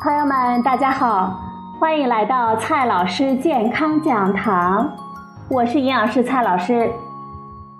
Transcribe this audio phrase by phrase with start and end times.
[0.00, 1.40] 朋友们，大家好，
[1.80, 4.88] 欢迎来到蔡老师健康讲堂，
[5.50, 6.88] 我是营养师蔡老师。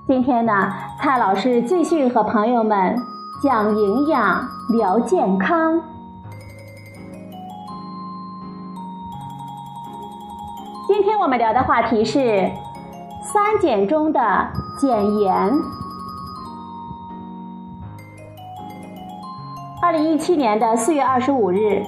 [0.04, 0.52] 今天呢，
[1.00, 3.00] 蔡老师继续和朋友们
[3.40, 5.80] 讲营养、聊健康。
[10.88, 12.50] 今天我们聊的话题是
[13.22, 14.20] 三减中的
[14.76, 15.52] 减盐。
[19.80, 21.80] 二零一七年的四月二十五日。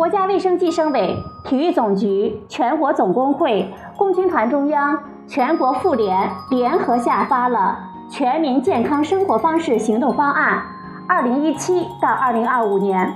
[0.00, 7.78] 国家卫生计生委、体育总局、全国总工会、共青团中央、全国妇联联合下发了
[8.10, 10.62] 《全民健康生活方式行动方案
[11.06, 13.12] （二零一七到二零二五年）》。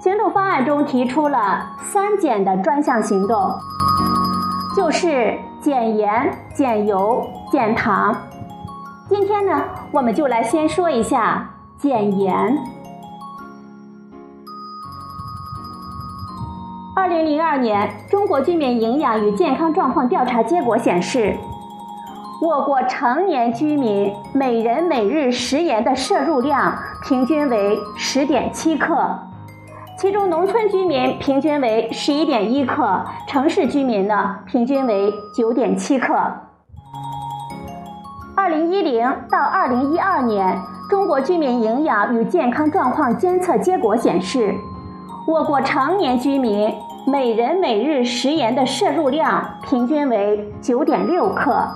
[0.00, 3.50] 行动方案中提出了“三减”的专项行动，
[4.76, 8.14] 就是减盐、减油、减糖。
[9.08, 12.56] 今天呢，我们就来先说一下减盐。
[17.00, 21.34] 二零零二年中国居民营养与健康状况调查结果显示，
[22.42, 29.18] 我国成年居民每人每日食盐的摄入量平均为十点七克，
[29.98, 36.14] 其中农村居民平均为十一点一克，城市居民呢平均为九点七克。
[38.36, 44.54] 二零一零到二零一二年中国居民营养与健康状况监测结果显示，
[45.26, 46.70] 我国成年居民。
[47.06, 51.66] 每人每日食盐的摄入量平均为九点六克，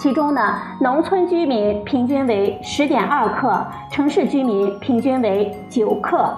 [0.00, 6.32] 其中呢，农村居民平均为十点二克，城市居民平均为九克。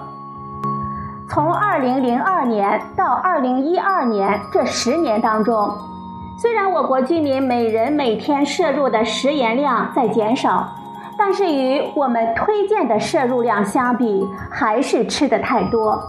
[1.29, 5.69] 从二零零二年到二零一二年这十年当中，
[6.37, 10.67] 虽然我国居民每人每天摄入的食盐量在减少，
[11.17, 16.01] 但是与我们推荐的摄入量相比，还是吃的太多。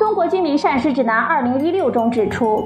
[0.00, 2.64] 中国居民膳食指南二零一六中指出，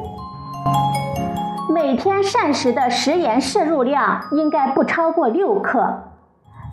[1.69, 6.05] 每天膳食的食盐摄入量应该不超过六克。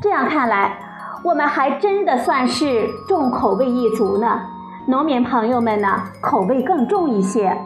[0.03, 0.77] 这样看来，
[1.23, 4.39] 我们还真的算是重口味一族呢。
[4.85, 7.57] 农民朋友们呢，口味更重一些。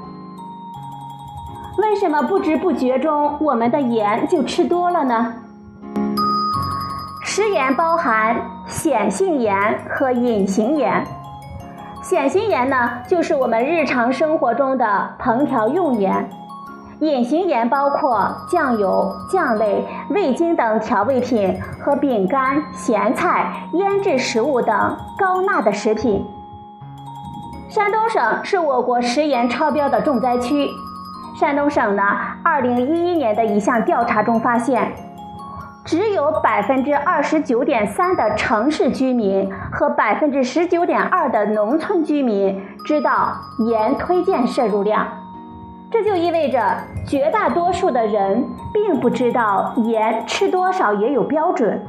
[1.77, 5.33] 为什么不知不觉中我们的盐就吃多了呢？
[7.25, 9.53] 食盐包含显性盐
[9.89, 11.05] 和隐形盐。
[12.05, 16.23] 显性盐呢，就是我们日常生活中的烹调用盐；
[16.99, 26.23] 隐形盐包括酱油、酱类、味精等调味品和饼干、咸菜、腌制食物等高钠的食品。
[27.69, 30.69] 山东省是我国食盐超标的重灾区。
[31.39, 32.03] 山东省呢，
[32.43, 34.91] 二零一一年的一项调查中发现。
[35.85, 43.33] 只有百分之二十九点三的城市居民和百分之十九点二的农村居民知道
[43.67, 45.07] 盐推荐摄入量，
[45.91, 46.59] 这就意味着
[47.07, 51.79] 绝大多数的人并不知道盐吃多少也有标准，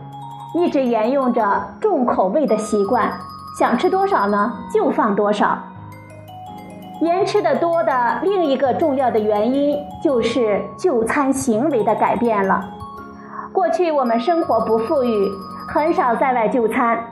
[0.55, 1.43] 一直沿用着
[1.81, 3.11] 重口味的习惯，
[3.59, 5.59] 想吃多少呢就放多少。
[7.01, 12.73] 盐吃的多的另一个重要的原因就是就餐行为的改变了。
[13.57, 15.33] 过去我们生活不富裕，
[15.67, 17.03] 很少在外就餐，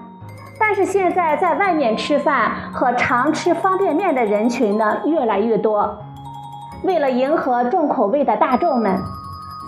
[0.60, 6.04] 但是现在在外面吃饭和常吃方便面的人群呢越来越多。
[6.83, 9.00] 为了迎合重口味的大众们，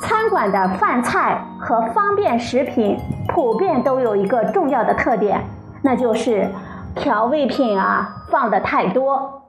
[0.03, 2.99] 餐馆的饭菜和方便食品
[3.29, 5.43] 普遍都有一个重要的特点，
[5.81, 6.47] 那就是
[6.95, 9.45] 调味品啊放的太多。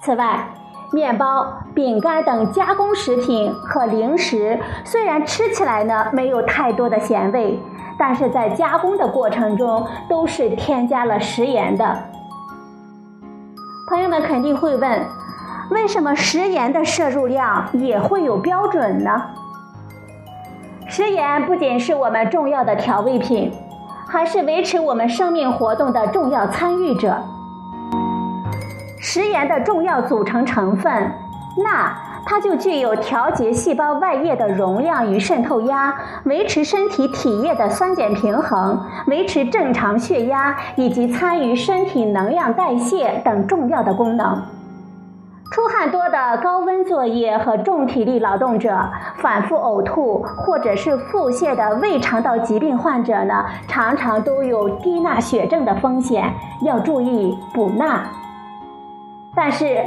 [0.00, 0.48] 此外，
[0.92, 7.60] 面包、饼干等加工食品和零食，虽然吃起来呢没有太多的咸味，
[7.96, 11.96] 但是在加工的过程中都是添加了食盐的。
[13.88, 15.00] 朋友们肯定会问，
[15.70, 19.22] 为什么食盐的摄入量也会有标准呢？
[20.88, 23.52] 食盐不仅是我们重要的调味品，
[24.08, 27.16] 还是维持我们生命活动的重要参与者。
[29.02, 30.92] 食盐的重要组成成分
[31.56, 35.94] 钠，它就具有调节细胞外液的容量与渗透压，
[36.24, 44.42] 维持身体体液的酸碱平衡，维持正常血压，以及参与身体能量代谢等重要的功能。
[45.50, 48.78] 出汗多的高温作业和重体力劳动者，
[49.16, 56.32] 反复呕吐或者是腹泻的胃肠道疾病患者呢，常常都有低钠血症的风险，
[56.62, 58.02] 要注意补钠。
[59.34, 59.82] 但是，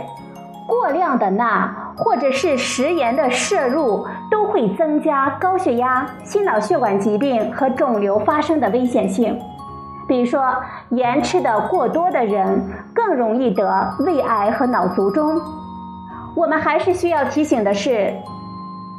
[0.65, 9.37] 过量的钠或者是食盐的摄入都会增加高血压、心脑血管疾病和肿瘤发生的危险性。
[10.07, 10.55] 比如说，
[10.89, 12.61] 盐吃的过多的人
[12.93, 15.41] 更容易得胃癌和脑卒中。
[16.35, 18.13] 我们还是需要提醒的是，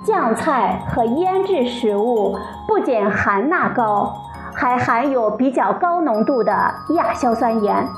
[0.04, 2.36] 酱菜和腌制食物
[2.68, 4.14] 不仅含钠高，
[4.54, 6.52] 还含有比较高浓度的
[6.90, 7.88] 亚硝酸盐。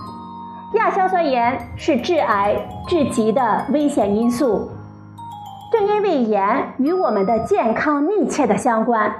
[0.74, 2.56] 亚硝酸盐是致癌
[2.88, 4.68] 致急的危险因素。
[5.70, 9.12] 正因为盐与我们的健康密切的相关，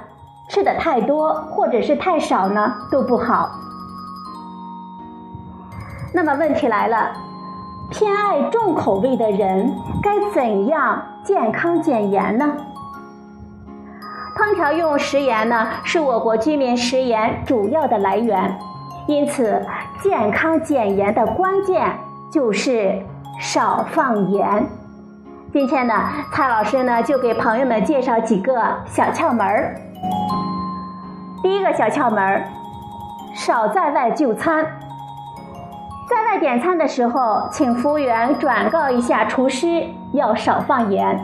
[0.49, 3.49] 吃的太多或者是太少呢都不好。
[6.13, 7.11] 那么问题来了，
[7.91, 12.53] 偏爱重口味的人该怎样健康减盐呢？
[14.35, 18.57] 烹调用食盐呢，是我国居民食盐主要的来源，
[19.07, 19.65] 因此
[20.01, 21.97] 健康减盐的关键
[22.29, 23.01] 就是
[23.39, 24.67] 少放盐。
[25.53, 25.93] 今天呢，
[26.33, 29.75] 蔡老师呢就给朋友们介绍几个小窍门儿。
[31.41, 32.43] 第一个小窍门儿，
[33.33, 34.65] 少在外就餐。
[36.09, 41.17] 在外点餐的时候，请服务员转告一下厨师要少放盐。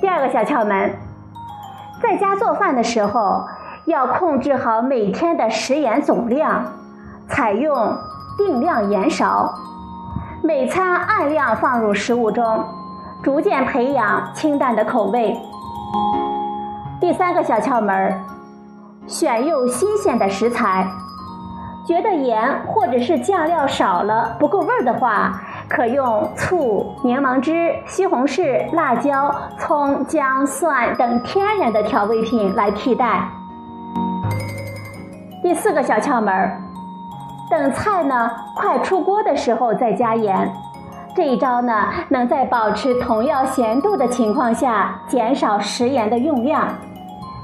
[0.00, 0.90] 第二个小窍门，
[2.02, 3.44] 在家做饭的时候
[3.86, 6.64] 要控制好每天的食盐总量，
[7.28, 7.94] 采用
[8.38, 9.52] 定量盐勺，
[10.42, 12.64] 每餐按量放入食物中，
[13.22, 15.36] 逐渐培养清淡的口味。
[16.98, 18.18] 第三个小窍门，
[19.06, 20.86] 选用新鲜的食材。
[21.86, 25.38] 觉得盐或者是酱料少了不够味儿的话，
[25.68, 33.28] 可用醋、柠檬汁、西红柿、辣椒、葱、姜、蒜等天然的调味品来替代。
[35.44, 36.58] 第四个小窍门儿，
[37.50, 40.50] 等菜呢快出锅的时候再加盐，
[41.14, 46.66] 这一招呢能在保持同样咸度的情况下减少食盐的用量。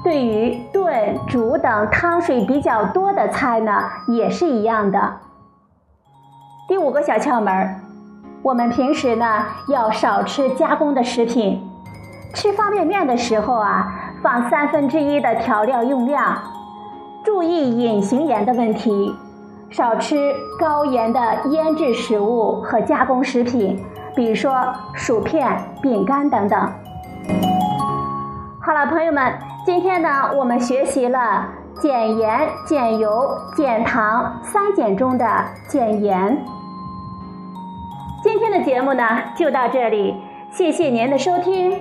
[0.02, 5.16] 对于炖、煮等汤水比较多的菜呢，也是一样的。
[6.66, 7.80] 第五个小窍门儿，
[8.40, 11.62] 我们平时呢要少吃加工的食品。
[12.32, 13.92] 吃方便面的时候啊，
[14.22, 16.38] 放三分之一的调料用量，
[17.22, 19.14] 注意隐形盐的问题，
[19.70, 21.20] 少吃高盐的
[21.50, 23.78] 腌制食物和加工食品，
[24.16, 24.52] 比如说
[24.94, 25.46] 薯片、
[25.82, 26.58] 饼干等等。
[28.60, 29.32] 好了，朋友们。
[29.66, 31.46] 今天呢，我们学习了
[31.78, 35.26] 减盐、减油、减糖三减中的
[35.68, 36.42] 减盐。
[38.22, 39.04] 今天的节目呢
[39.36, 40.16] 就到这里，
[40.50, 41.78] 谢谢您的收听，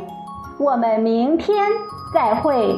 [0.59, 1.71] 我们明天
[2.13, 2.75] 再会。